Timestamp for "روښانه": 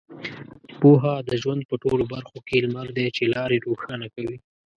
3.67-4.07